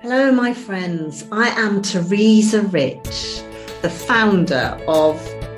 [0.00, 1.26] Hello, my friends.
[1.32, 3.42] I am Teresa Rich,
[3.82, 5.16] the founder of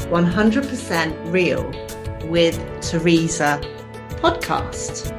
[0.08, 1.70] 100% Real
[2.30, 3.60] with Teresa
[4.22, 5.12] podcast.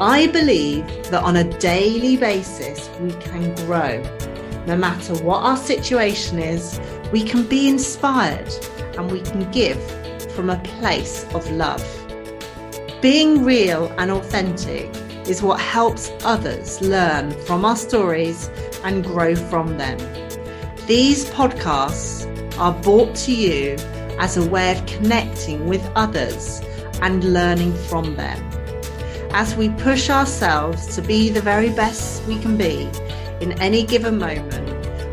[0.00, 4.02] I believe that on a daily basis, we can grow.
[4.66, 6.80] No matter what our situation is,
[7.12, 8.52] we can be inspired
[8.98, 9.80] and we can give
[10.32, 11.86] from a place of love.
[13.00, 14.92] Being real and authentic
[15.30, 18.50] is what helps others learn from our stories
[18.82, 19.96] and grow from them.
[20.88, 22.26] These podcasts
[22.58, 23.76] are brought to you
[24.18, 26.60] as a way of connecting with others
[27.00, 28.38] and learning from them.
[29.32, 32.90] As we push ourselves to be the very best we can be
[33.40, 34.68] in any given moment,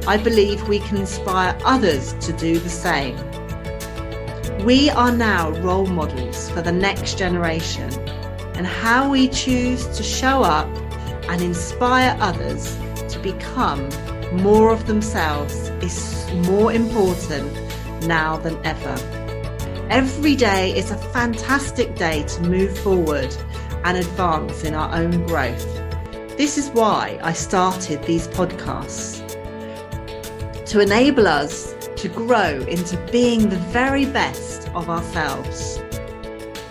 [0.08, 3.16] I believe we can inspire others to do the same.
[4.66, 7.92] We are now role models for the next generation
[8.58, 10.68] and how we choose to show up
[11.30, 12.76] and inspire others
[13.10, 13.88] to become
[14.42, 17.54] more of themselves is more important
[18.08, 18.96] now than ever.
[19.90, 23.34] Every day is a fantastic day to move forward
[23.84, 25.66] and advance in our own growth.
[26.36, 29.24] This is why I started these podcasts
[30.66, 35.77] to enable us to grow into being the very best of ourselves.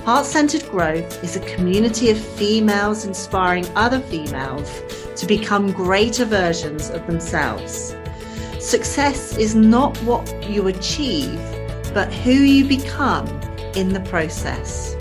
[0.06, 4.70] Heart Centered Growth is a community of females inspiring other females
[5.16, 7.96] to become greater versions of themselves.
[8.60, 11.40] Success is not what you achieve,
[11.92, 13.26] but who you become
[13.74, 14.94] in the process.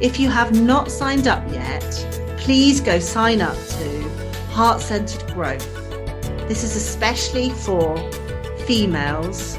[0.00, 1.88] If you have not signed up yet,
[2.36, 4.08] please go sign up to
[4.50, 5.72] Heart Centered Growth.
[6.48, 7.96] This is especially for
[8.66, 9.54] females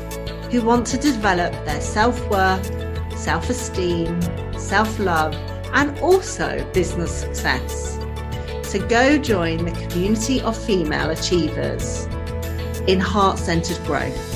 [0.51, 2.67] who want to develop their self worth,
[3.17, 4.19] self esteem,
[4.67, 5.33] self love,
[5.73, 7.99] and also business success.
[8.63, 12.05] So go join the community of female achievers
[12.87, 14.31] in heart centered growth.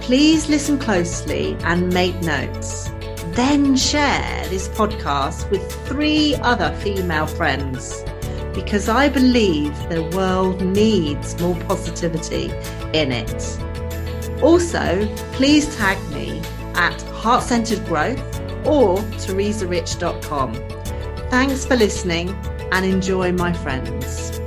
[0.00, 2.90] Please listen closely and make notes.
[3.32, 8.02] Then share this podcast with three other female friends
[8.54, 12.46] because I believe the world needs more positivity
[12.92, 13.58] in it.
[14.42, 16.40] Also, please tag me
[16.74, 18.37] at Heart Centered Growth
[18.68, 20.54] or teresarich.com.
[21.30, 22.28] Thanks for listening
[22.70, 24.38] and enjoy, my friends.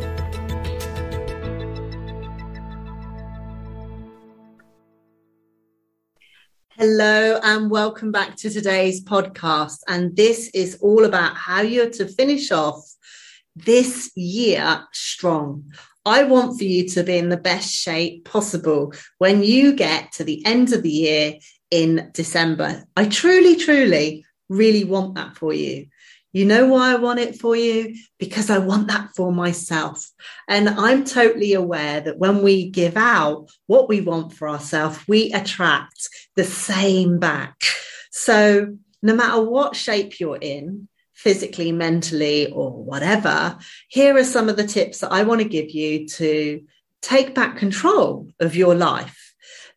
[6.77, 9.79] Hello, and welcome back to today's podcast.
[9.87, 12.83] And this is all about how you're to finish off
[13.55, 15.71] this year strong.
[16.05, 20.23] I want for you to be in the best shape possible when you get to
[20.23, 21.33] the end of the year
[21.71, 22.83] in December.
[22.95, 25.87] I truly, truly, really want that for you.
[26.33, 27.95] You know why I want it for you?
[28.17, 30.09] Because I want that for myself.
[30.47, 35.31] And I'm totally aware that when we give out what we want for ourselves, we
[35.33, 37.55] attract the same back.
[38.11, 43.57] So no matter what shape you're in, physically, mentally, or whatever,
[43.89, 46.63] here are some of the tips that I want to give you to
[47.01, 49.20] take back control of your life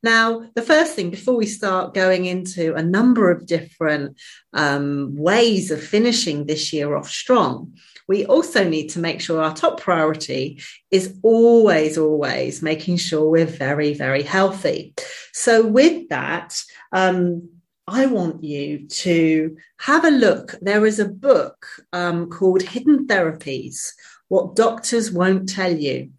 [0.04, 4.20] now, the first thing before we start going into a number of different
[4.52, 7.72] um, ways of finishing this year off strong,
[8.06, 10.60] we also need to make sure our top priority
[10.90, 14.94] is always, always making sure we're very, very healthy.
[15.32, 17.48] So, with that, um,
[17.86, 20.54] I want you to have a look.
[20.60, 23.92] There is a book um, called Hidden Therapies
[24.28, 26.10] What Doctors Won't Tell You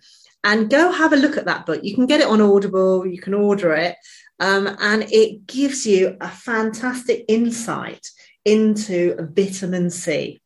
[0.46, 1.84] and go have a look at that book.
[1.84, 3.98] You can get it on Audible, you can order it,
[4.40, 8.08] um, and it gives you a fantastic insight
[8.46, 10.40] into vitamin C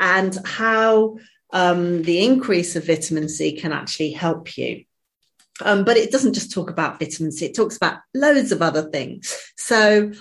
[0.00, 1.18] and how
[1.52, 4.84] um, the increase of vitamin C can actually help you.
[5.60, 8.90] Um, but it doesn't just talk about vitamin C, it talks about loads of other
[8.90, 9.36] things.
[9.56, 10.12] So,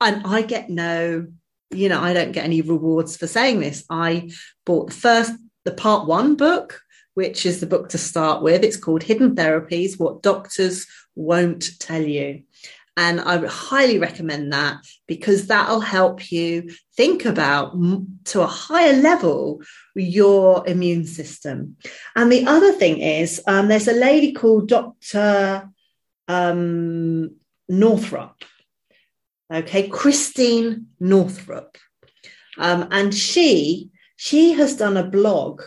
[0.00, 1.28] and I get no,
[1.70, 3.84] you know, I don't get any rewards for saying this.
[3.88, 4.30] I
[4.66, 5.32] bought the first,
[5.64, 6.80] the part one book
[7.14, 8.62] which is the book to start with.
[8.62, 12.42] It's called Hidden Therapies What Doctors Won't Tell You.
[12.96, 14.78] And I would highly recommend that
[15.08, 17.74] because that'll help you think about
[18.26, 19.62] to a higher level
[19.96, 21.76] your immune system.
[22.14, 25.68] And the other thing is, um, there's a lady called Dr.
[26.28, 27.36] Um,
[27.68, 28.44] Northrup,
[29.52, 31.76] okay, Christine Northrup.
[32.58, 35.62] Um, and she she has done a blog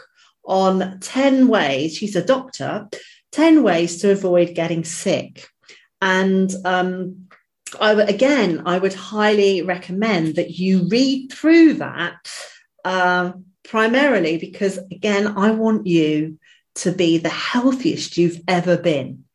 [0.48, 2.88] on 10 ways, she's a doctor,
[3.34, 5.48] 10 ways to avoid getting sick.
[6.02, 7.28] And um,
[7.80, 12.32] I, again, I would highly recommend that you read through that
[12.86, 16.40] um, primarily because, again, I want you
[16.76, 19.26] to be the healthiest you've ever been.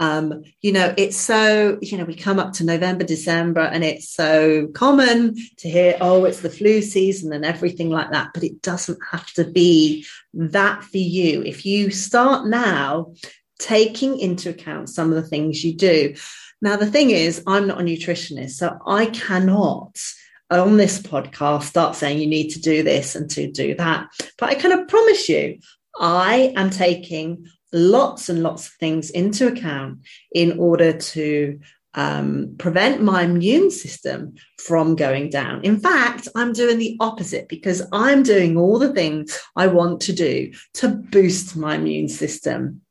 [0.00, 4.08] Um, you know, it's so, you know, we come up to November, December, and it's
[4.08, 8.30] so common to hear, oh, it's the flu season and everything like that.
[8.32, 11.42] But it doesn't have to be that for you.
[11.42, 13.12] If you start now
[13.58, 16.14] taking into account some of the things you do.
[16.60, 19.98] Now, the thing is, I'm not a nutritionist, so I cannot
[20.50, 24.08] on this podcast start saying you need to do this and to do that.
[24.38, 25.58] But I kind of promise you,
[25.98, 30.00] I am taking lots and lots of things into account
[30.32, 31.60] in order to
[31.94, 35.64] um, prevent my immune system from going down.
[35.64, 40.12] In fact, I'm doing the opposite because I'm doing all the things I want to
[40.12, 42.82] do to boost my immune system.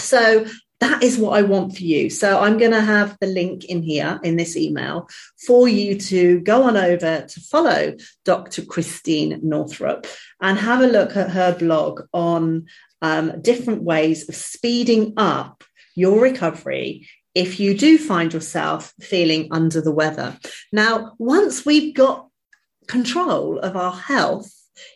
[0.00, 0.46] So
[0.80, 2.10] that is what I want for you.
[2.10, 5.08] So I'm going to have the link in here in this email
[5.46, 7.94] for you to go on over to follow
[8.24, 8.62] Dr.
[8.62, 10.06] Christine Northrup
[10.40, 12.66] and have a look at her blog on
[13.02, 15.64] um, different ways of speeding up
[15.94, 20.38] your recovery if you do find yourself feeling under the weather.
[20.72, 22.28] Now, once we've got
[22.86, 24.50] control of our health,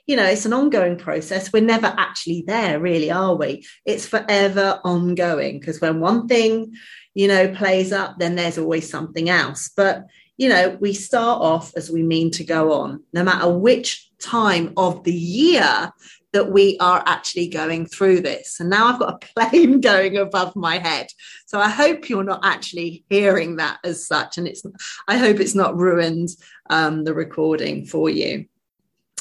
[0.06, 1.52] you know, it's an ongoing process.
[1.52, 3.66] We're never actually there, really, are we?
[3.84, 6.74] It's forever ongoing because when one thing,
[7.14, 9.70] you know, plays up, then there's always something else.
[9.76, 10.06] But,
[10.38, 14.72] you know, we start off as we mean to go on, no matter which time
[14.76, 15.92] of the year
[16.32, 18.60] that we are actually going through this.
[18.60, 21.08] And now I've got a plane going above my head.
[21.46, 24.38] So I hope you're not actually hearing that as such.
[24.38, 24.62] And it's,
[25.08, 26.28] I hope it's not ruined
[26.68, 28.46] um, the recording for you.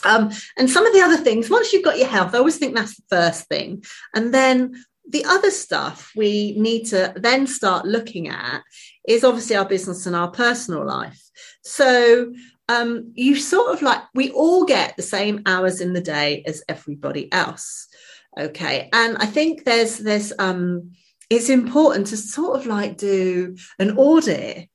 [0.05, 2.75] Um, and some of the other things, once you've got your health, I always think
[2.75, 3.83] that's the first thing.
[4.15, 8.61] And then the other stuff we need to then start looking at
[9.07, 11.21] is obviously our business and our personal life.
[11.63, 12.31] So
[12.69, 16.63] um, you sort of like, we all get the same hours in the day as
[16.69, 17.87] everybody else.
[18.39, 18.89] Okay.
[18.93, 20.91] And I think there's, there's, um,
[21.31, 24.69] it's important to sort of like do an audit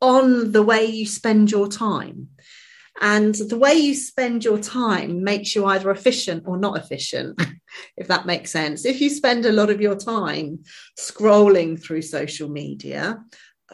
[0.00, 2.28] on the way you spend your time.
[3.00, 7.40] And the way you spend your time makes you either efficient or not efficient,
[7.96, 8.84] if that makes sense.
[8.84, 10.60] If you spend a lot of your time
[10.98, 13.18] scrolling through social media,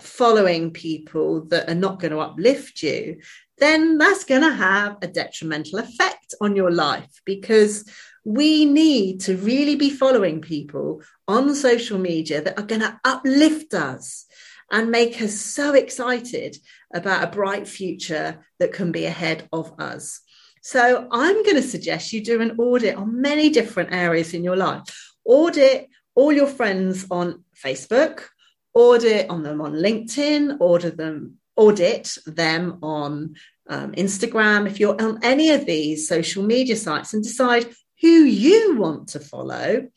[0.01, 3.19] following people that are not going to uplift you,
[3.59, 7.89] then that's going to have a detrimental effect on your life because
[8.25, 13.73] we need to really be following people on social media that are going to uplift
[13.73, 14.27] us
[14.71, 16.57] and make us so excited
[16.93, 20.21] about a bright future that can be ahead of us.
[20.61, 24.57] So, I'm going to suggest you do an audit on many different areas in your
[24.57, 24.83] life.
[25.25, 28.25] Audit all your friends on Facebook,
[28.77, 33.35] audit on them on LinkedIn, audit them, audit them on
[33.69, 37.67] um, Instagram, if you're on any of these social media sites, and decide
[38.03, 39.89] who you want to follow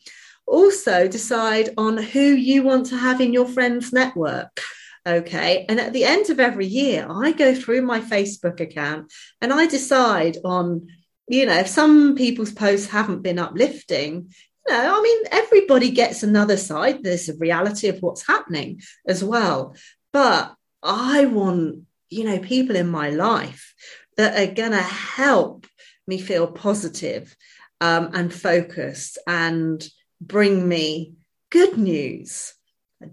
[0.46, 4.60] also decide on who you want to have in your friends network.
[5.06, 9.10] Okay and at the end of every year i go through my facebook account
[9.40, 10.88] and i decide on
[11.26, 14.30] you know if some people's posts haven't been uplifting
[14.68, 19.74] know i mean everybody gets another side there's a reality of what's happening as well
[20.12, 23.74] but i want you know people in my life
[24.16, 25.66] that are going to help
[26.06, 27.34] me feel positive
[27.80, 29.86] um, and focused and
[30.20, 31.14] bring me
[31.50, 32.54] good news.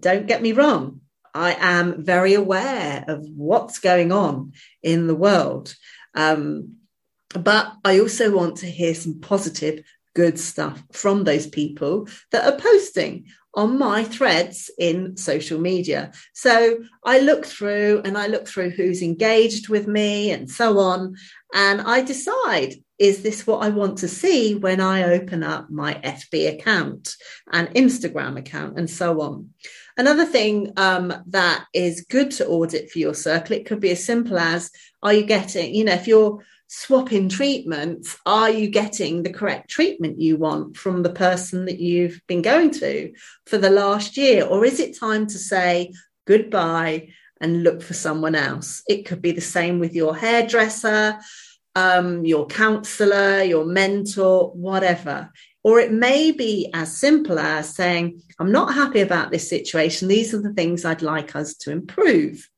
[0.00, 1.00] Don't get me wrong.
[1.34, 4.52] I am very aware of what's going on
[4.82, 5.74] in the world.
[6.14, 6.76] Um,
[7.30, 9.84] but I also want to hear some positive,
[10.14, 16.12] good stuff from those people that are posting on my threads in social media.
[16.32, 21.16] So I look through and I look through who's engaged with me and so on.
[21.54, 25.94] And I decide is this what I want to see when I open up my
[25.94, 27.14] FB account
[27.52, 29.50] and Instagram account and so on?
[29.96, 34.04] Another thing um, that is good to audit for your circle, it could be as
[34.04, 34.70] simple as
[35.02, 40.20] are you getting, you know, if you're swapping treatments, are you getting the correct treatment
[40.20, 43.12] you want from the person that you've been going to
[43.46, 44.44] for the last year?
[44.44, 45.92] Or is it time to say
[46.26, 47.08] goodbye
[47.40, 48.82] and look for someone else?
[48.88, 51.18] It could be the same with your hairdresser
[51.78, 55.30] um, your counselor, your mentor, whatever.
[55.62, 60.08] Or it may be as simple as saying, I'm not happy about this situation.
[60.08, 62.48] These are the things I'd like us to improve.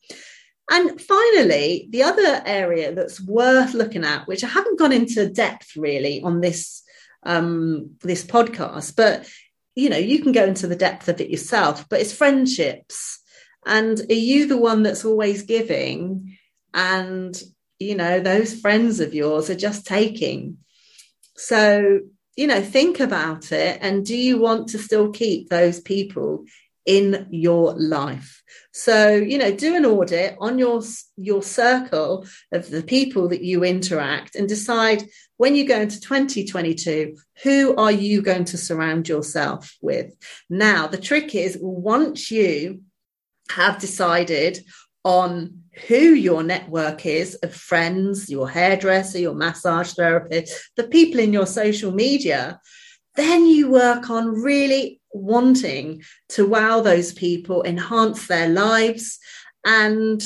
[0.70, 5.76] And finally, the other area that's worth looking at, which I haven't gone into depth
[5.76, 6.82] really on this
[7.24, 9.28] um, this podcast, but
[9.74, 13.18] you know, you can go into the depth of it yourself, but it's friendships.
[13.66, 16.38] And are you the one that's always giving?
[16.72, 17.40] And
[17.80, 20.58] you know, those friends of yours are just taking.
[21.36, 22.00] So,
[22.36, 23.78] you know, think about it.
[23.80, 26.44] And do you want to still keep those people
[26.86, 28.42] in your life?
[28.72, 30.82] So, you know, do an audit on your,
[31.16, 35.04] your circle of the people that you interact and decide
[35.36, 40.14] when you go into 2022, who are you going to surround yourself with?
[40.50, 42.82] Now, the trick is once you
[43.50, 44.60] have decided
[45.02, 51.32] on who your network is of friends, your hairdresser, your massage therapist, the people in
[51.32, 52.60] your social media,
[53.16, 59.18] then you work on really wanting to wow those people, enhance their lives,
[59.64, 60.22] and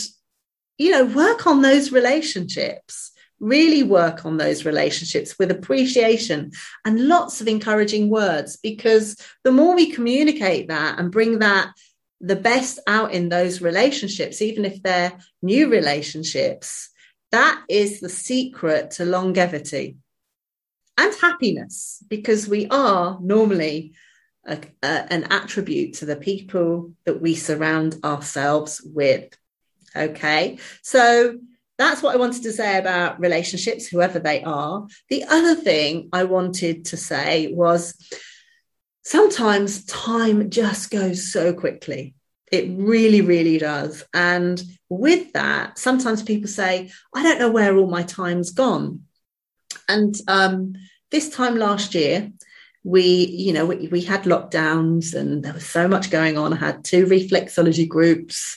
[0.79, 3.13] you know, work on those relationships.
[3.41, 6.53] Really work on those relationships with appreciation
[6.85, 11.73] and lots of encouraging words because the more we communicate that and bring that
[12.21, 15.13] the best out in those relationships, even if they're
[15.43, 16.91] new relationships,
[17.33, 19.97] that is the secret to longevity
[20.97, 23.95] and happiness because we are normally
[24.47, 29.37] a, a, an attribute to the people that we surround ourselves with.
[29.97, 31.39] Okay, so
[31.79, 34.87] that's what I wanted to say about relationships, whoever they are.
[35.09, 37.95] The other thing I wanted to say was
[39.03, 42.15] sometimes time just goes so quickly.
[42.53, 44.05] It really, really does.
[44.15, 49.03] And with that, sometimes people say, I don't know where all my time's gone.
[49.89, 50.75] And um,
[51.11, 52.31] this time last year,
[52.85, 56.53] we, you know, we, we had lockdowns and there was so much going on.
[56.53, 58.57] I had two reflexology groups,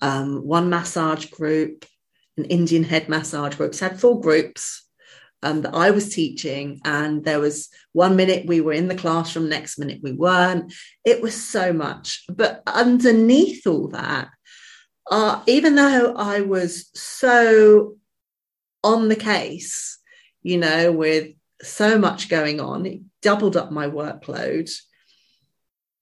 [0.00, 1.84] um, one massage group,
[2.36, 3.74] an Indian head massage group.
[3.74, 4.84] So I had four groups
[5.42, 6.80] um, that I was teaching.
[6.84, 10.72] And there was one minute we were in the classroom, next minute we weren't.
[11.04, 12.24] It was so much.
[12.28, 14.28] But underneath all that,
[15.10, 17.96] uh, even though I was so
[18.82, 19.93] on the case,
[20.44, 24.70] you know, with so much going on, it doubled up my workload.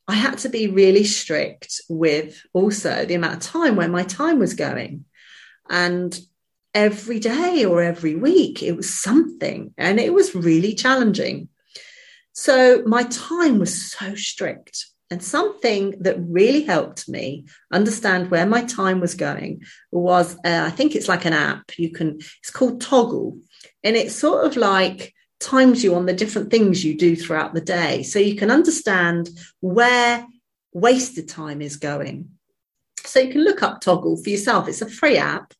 [0.06, 4.38] I had to be really strict with also the amount of time where my time
[4.38, 5.06] was going.
[5.70, 6.18] And
[6.74, 8.62] every day or every week.
[8.62, 11.48] It was something and it was really challenging.
[12.32, 14.86] So my time was so strict.
[15.10, 20.70] And something that really helped me understand where my time was going was uh, I
[20.70, 21.78] think it's like an app.
[21.78, 23.38] You can, it's called Toggl.
[23.84, 27.60] And it's sort of like times you on the different things you do throughout the
[27.60, 28.02] day.
[28.02, 29.28] So you can understand
[29.60, 30.26] where
[30.72, 32.30] wasted time is going.
[33.04, 34.68] So you can look up Toggl for yourself.
[34.68, 35.52] It's a free app.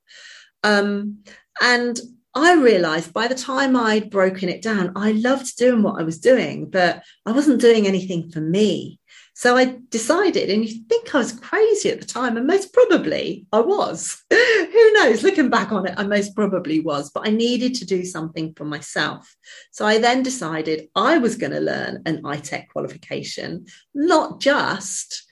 [0.63, 1.25] Um,
[1.61, 1.99] and
[2.35, 6.19] I realized by the time I'd broken it down, I loved doing what I was
[6.19, 9.01] doing, but I wasn't doing anything for me.
[9.43, 13.45] So I decided, and you think I was crazy at the time, and most probably
[13.53, 14.23] I was.
[14.31, 15.25] Who knows?
[15.25, 18.65] Looking back on it, I most probably was, but I needed to do something for
[18.65, 19.35] myself.
[19.73, 25.25] So I then decided I was going to learn an ITEC qualification, not just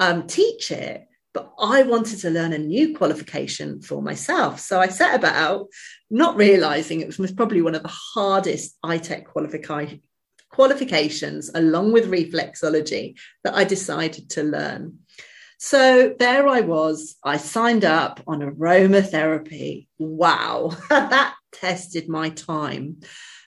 [0.00, 4.60] um, teach it, but I wanted to learn a new qualification for myself.
[4.60, 5.66] So I set about
[6.10, 10.00] not realizing it was probably one of the hardest ITEC qualification
[10.50, 14.98] qualifications along with reflexology that I decided to learn.
[15.58, 17.16] So there I was.
[17.24, 19.88] I signed up on aromatherapy.
[19.98, 23.00] Wow, that tested my time.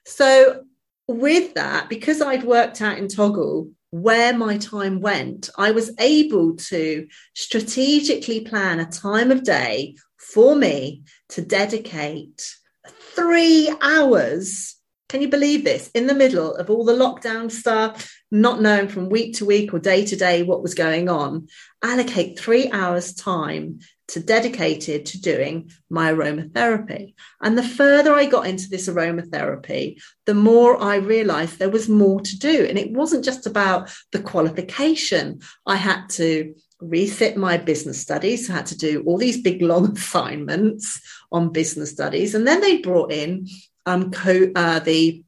[0.06, 0.64] So,
[1.08, 6.56] with that, because I'd worked out in Toggl where my time went, I was able
[6.56, 12.56] to strategically plan a time of day for me to dedicate
[13.16, 14.76] three hours.
[15.12, 15.92] Can you believe this?
[15.94, 19.80] In the middle of all the lockdown stuff, not knowing from week to week or
[19.80, 21.50] day to day what was going on,
[21.84, 27.14] allocate three hours time to dedicated to doing my aromatherapy.
[27.42, 32.22] And the further I got into this aromatherapy, the more I realized there was more
[32.22, 32.66] to do.
[32.70, 35.42] And it wasn't just about the qualification.
[35.68, 38.50] I had to reset my business studies.
[38.50, 41.02] I had to do all these big long assignments
[41.34, 42.34] on business studies.
[42.34, 43.50] And then they brought in
[43.86, 45.24] um, co- uh, the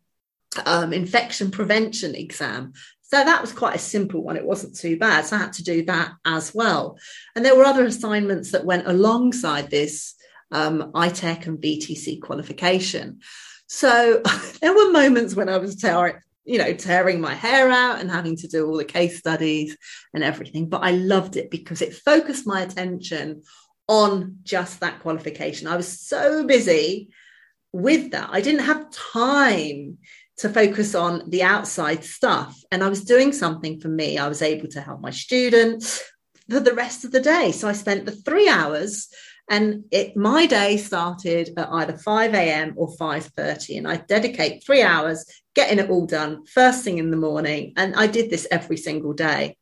[0.66, 2.74] um, infection prevention exam.
[3.02, 4.38] So that was quite a simple one.
[4.38, 5.26] It wasn't too bad.
[5.26, 6.98] So I had to do that as well.
[7.36, 10.16] And there were other assignments that went alongside this
[10.52, 13.20] um, ITEC and BTEC qualification.
[13.68, 14.22] So
[14.62, 18.36] there were moments when I was tearing, you know, tearing my hair out and having
[18.38, 19.78] to do all the case studies
[20.14, 20.70] and everything.
[20.70, 23.44] But I loved it because it focused my attention
[23.88, 25.68] on just that qualification.
[25.68, 27.10] I was so busy
[27.74, 28.30] with that.
[28.32, 29.98] I didn't have time
[30.38, 32.58] to focus on the outside stuff.
[32.72, 34.18] And I was doing something for me.
[34.18, 36.02] I was able to help my students
[36.50, 37.52] for the rest of the day.
[37.52, 39.10] So I spent the three hours
[39.50, 42.74] and it my day started at either 5 a.m.
[42.78, 43.78] or 5:30.
[43.78, 47.74] And I dedicate three hours getting it all done first thing in the morning.
[47.76, 49.58] And I did this every single day.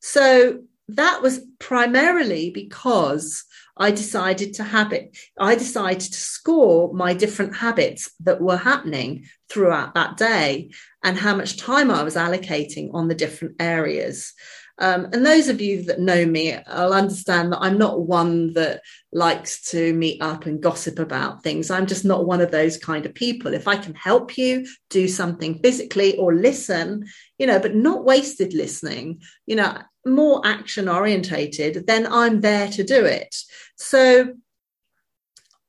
[0.00, 3.44] So that was primarily because
[3.76, 5.16] I decided to have it.
[5.38, 10.70] I decided to score my different habits that were happening throughout that day
[11.02, 14.32] and how much time I was allocating on the different areas.
[14.78, 18.80] Um, and those of you that know me, I'll understand that I'm not one that
[19.12, 21.70] likes to meet up and gossip about things.
[21.70, 23.54] I'm just not one of those kind of people.
[23.54, 27.06] If I can help you do something physically or listen,
[27.38, 32.82] you know, but not wasted listening, you know, more action orientated, then I'm there to
[32.82, 33.34] do it.
[33.76, 34.34] So,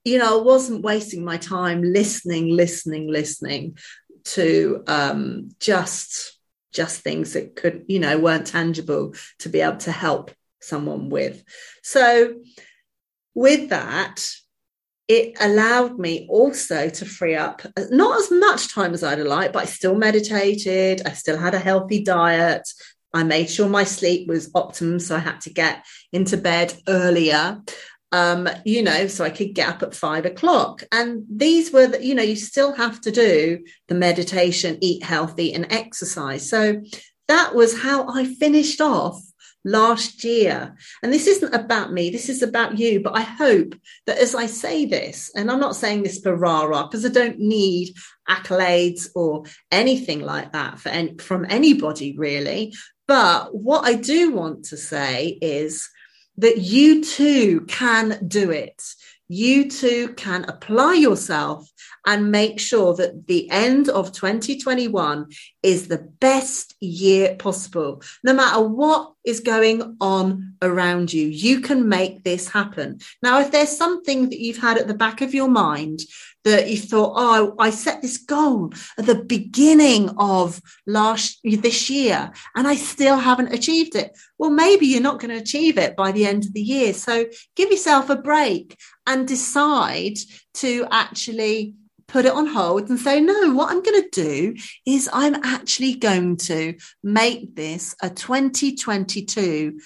[0.03, 3.77] you know, I wasn't wasting my time listening, listening, listening
[4.25, 6.34] to um, just
[6.75, 11.43] just things that could, you know, weren't tangible to be able to help someone with.
[11.83, 12.35] So,
[13.33, 14.23] with that,
[15.07, 19.63] it allowed me also to free up not as much time as I'd like, but
[19.63, 21.03] I still meditated.
[21.05, 22.67] I still had a healthy diet.
[23.13, 24.99] I made sure my sleep was optimum.
[24.99, 27.61] So I had to get into bed earlier
[28.11, 30.83] um, you know, so I could get up at five o'clock.
[30.91, 35.53] And these were, the, you know, you still have to do the meditation, eat healthy,
[35.53, 36.49] and exercise.
[36.49, 36.81] So
[37.27, 39.21] that was how I finished off
[39.65, 40.75] last year.
[41.01, 43.01] And this isn't about me, this is about you.
[43.01, 46.63] But I hope that as I say this, and I'm not saying this for rah
[46.63, 47.95] rah, because I don't need
[48.29, 52.73] accolades or anything like that for any, from anybody really.
[53.07, 55.89] But what I do want to say is,
[56.37, 58.81] that you too can do it.
[59.27, 61.67] You too can apply yourself
[62.05, 65.27] and make sure that the end of 2021
[65.63, 68.03] is the best year possible.
[68.23, 72.99] No matter what is going on around you, you can make this happen.
[73.23, 76.01] Now, if there's something that you've had at the back of your mind
[76.45, 82.31] that you thought, oh, I set this goal at the beginning of last this year
[82.55, 84.17] and I still haven't achieved it.
[84.37, 86.93] Well, maybe you're not going to achieve it by the end of the year.
[86.93, 90.17] So give yourself a break and decide
[90.55, 91.73] to actually
[92.07, 95.95] put it on hold and say, no, what I'm going to do is I'm actually
[95.95, 99.79] going to make this a 2022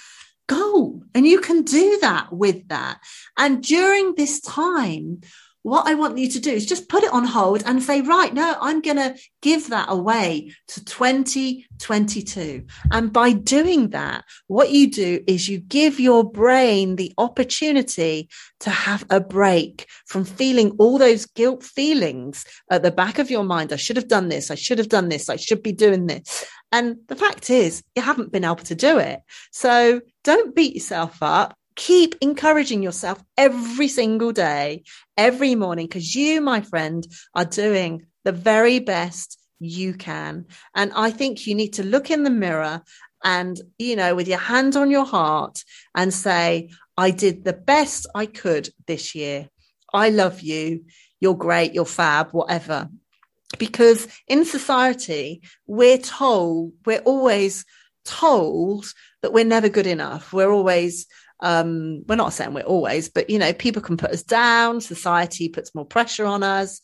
[0.47, 1.03] goal.
[1.15, 2.99] And you can do that with that.
[3.37, 5.21] And during this time,
[5.63, 8.33] what I want you to do is just put it on hold and say, right,
[8.33, 12.65] no, I'm going to give that away to 2022.
[12.91, 18.29] And by doing that, what you do is you give your brain the opportunity
[18.61, 23.43] to have a break from feeling all those guilt feelings at the back of your
[23.43, 23.73] mind.
[23.73, 24.49] I should have done this.
[24.49, 25.29] I should have done this.
[25.29, 26.45] I should be doing this.
[26.71, 29.21] And the fact is, you haven't been able to do it.
[29.51, 34.83] So don't beat yourself up keep encouraging yourself every single day,
[35.15, 40.45] every morning, because you, my friend, are doing the very best you can.
[40.75, 42.81] And I think you need to look in the mirror
[43.23, 45.63] and, you know, with your hand on your heart
[45.95, 49.47] and say, I did the best I could this year.
[49.93, 50.83] I love you.
[51.21, 51.73] You're great.
[51.73, 52.89] You're fab, whatever.
[53.57, 57.63] Because in society, we're told, we're always
[58.03, 58.85] told
[59.21, 60.33] that we're never good enough.
[60.33, 61.07] We're always
[61.41, 65.49] um, we're not saying we're always, but you know, people can put us down, society
[65.49, 66.81] puts more pressure on us.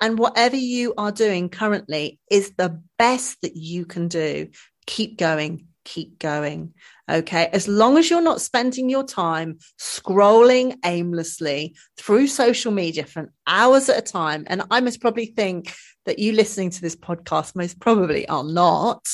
[0.00, 4.48] And whatever you are doing currently is the best that you can do.
[4.86, 6.72] Keep going, keep going.
[7.10, 7.48] Okay.
[7.52, 13.88] As long as you're not spending your time scrolling aimlessly through social media for hours
[13.88, 14.44] at a time.
[14.46, 15.74] And I must probably think
[16.06, 19.06] that you listening to this podcast most probably are not.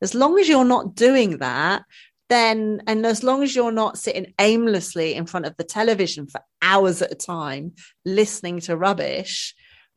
[0.00, 1.82] As long as you're not doing that,
[2.32, 6.40] then and as long as you're not sitting aimlessly in front of the television for
[6.60, 7.72] hours at a time
[8.04, 9.54] listening to rubbish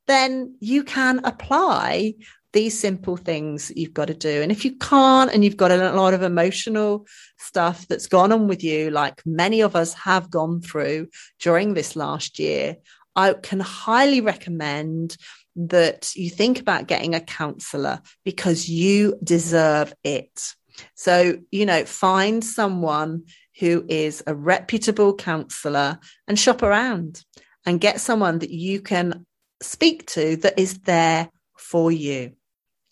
[0.07, 2.13] then you can apply
[2.55, 4.41] these simple things you've got to do.
[4.41, 7.05] And if you can't and you've got a lot of emotional
[7.37, 11.07] stuff that's gone on with you like many of us have gone through
[11.39, 12.75] during this last year
[13.15, 15.15] i can highly recommend
[15.55, 20.55] that you think about getting a counselor because you deserve it
[20.95, 23.23] so, you know, find someone
[23.59, 27.23] who is a reputable counselor and shop around
[27.65, 29.25] and get someone that you can
[29.61, 32.33] speak to that is there for you.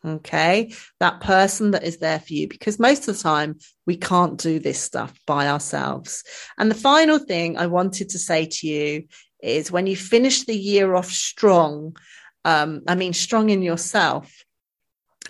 [0.06, 0.74] Okay.
[1.00, 4.60] That person that is there for you, because most of the time we can't do
[4.60, 6.24] this stuff by ourselves.
[6.58, 9.04] And the final thing I wanted to say to you
[9.41, 11.96] is when you finish the year off strong,
[12.43, 14.43] um, I mean, strong in yourself,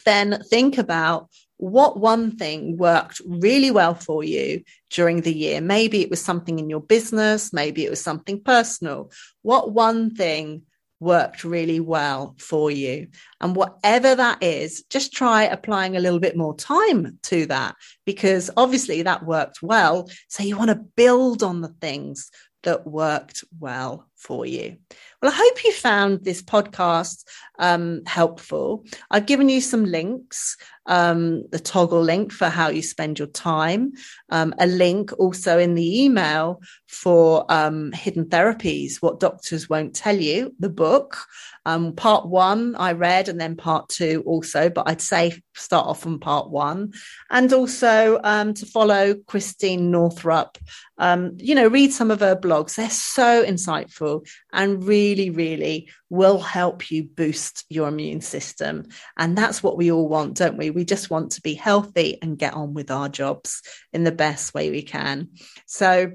[0.06, 1.30] then think about
[1.64, 5.62] what one thing worked really well for you during the year.
[5.62, 9.12] Maybe it was something in your business, maybe it was something personal.
[9.44, 10.64] What one thing
[11.00, 13.08] worked really well for you.
[13.40, 18.50] And whatever that is, just try applying a little bit more time to that because
[18.58, 20.10] obviously that worked well.
[20.28, 22.30] So you want to build on the things
[22.64, 24.78] that worked well for you.
[25.22, 27.24] Well, I hope you found this podcast
[27.60, 28.86] um, helpful.
[29.12, 33.94] I've given you some links um, the Toggl link for how you spend your time,
[34.30, 40.16] um, a link also in the email for um, hidden therapies, what doctors won't tell
[40.16, 41.18] you, the book.
[41.66, 46.06] Um, part one I read, and then part two also, but I'd say start off
[46.06, 46.92] on part one,
[47.30, 50.58] and also um, to follow Christine Northrup.
[51.00, 54.13] You know, read some of her blogs; they're so insightful
[54.52, 58.86] and really, really will help you boost your immune system.
[59.18, 60.70] And that's what we all want, don't we?
[60.70, 64.54] We just want to be healthy and get on with our jobs in the best
[64.54, 65.30] way we can.
[65.66, 66.14] So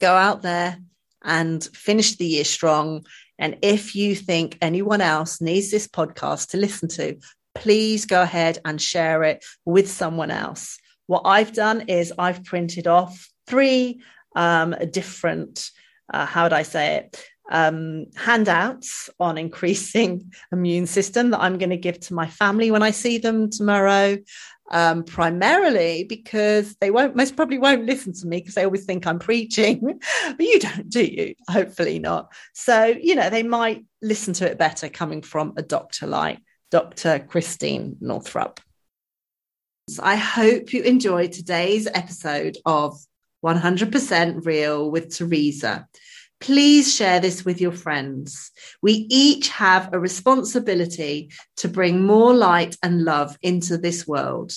[0.00, 0.78] go out there
[1.22, 3.04] and finish the year strong.
[3.38, 7.18] And if you think anyone else needs this podcast to listen to,
[7.54, 10.78] please go ahead and share it with someone else.
[11.06, 14.00] What I've done is I've printed off three
[14.34, 15.70] um, different,
[16.12, 17.24] uh, how would I say it?
[17.50, 22.82] um, handouts on increasing immune system that I'm going to give to my family when
[22.82, 24.18] I see them tomorrow.
[24.70, 29.06] Um, primarily because they won't most probably won't listen to me because they always think
[29.06, 29.78] I'm preaching,
[30.26, 31.34] but you don't, do you?
[31.50, 32.32] Hopefully not.
[32.54, 36.38] So you know they might listen to it better coming from a doctor like
[36.70, 37.18] Dr.
[37.18, 38.58] Christine Northrup.
[39.90, 42.98] So I hope you enjoyed today's episode of
[43.44, 45.86] 100% Real with Teresa.
[46.40, 48.50] Please share this with your friends.
[48.82, 54.52] We each have a responsibility to bring more light and love into this world.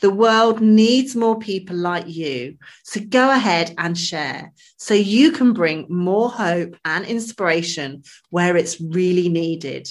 [0.00, 2.58] The world needs more people like you.
[2.82, 8.80] So go ahead and share so you can bring more hope and inspiration where it's
[8.80, 9.88] really needed.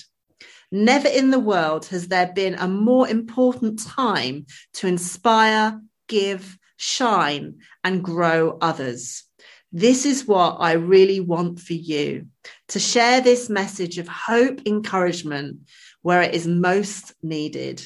[0.71, 7.59] Never in the world has there been a more important time to inspire, give, shine,
[7.83, 9.23] and grow others.
[9.71, 12.27] This is what I really want for you
[12.69, 15.61] to share this message of hope, encouragement
[16.03, 17.83] where it is most needed.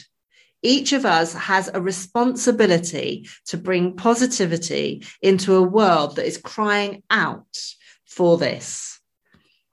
[0.62, 7.04] Each of us has a responsibility to bring positivity into a world that is crying
[7.10, 7.58] out
[8.06, 9.00] for this.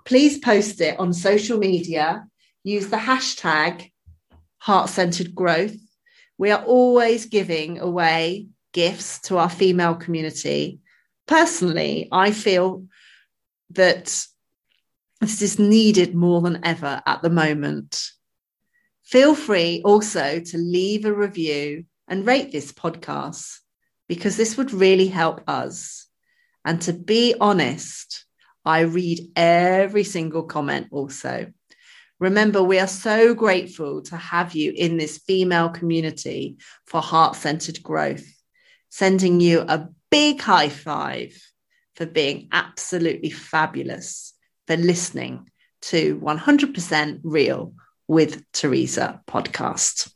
[0.05, 2.27] Please post it on social media.
[2.63, 3.91] Use the hashtag
[4.59, 5.77] heart centered growth.
[6.37, 10.81] We are always giving away gifts to our female community
[11.27, 12.87] personally, I feel
[13.71, 14.05] that
[15.21, 18.11] this is needed more than ever at the moment.
[19.03, 23.59] Feel free also to leave a review and rate this podcast
[24.09, 26.07] because this would really help us.
[26.65, 28.27] And to be honest,
[28.65, 31.53] I read every single comment also.
[32.21, 36.57] Remember, we are so grateful to have you in this female community
[36.87, 38.25] for heart centered growth,
[38.95, 41.37] sending you a big high five
[41.97, 44.35] for being absolutely fabulous,
[44.69, 45.51] for listening
[45.83, 47.75] to 100% Real
[48.07, 50.13] with Teresa podcast.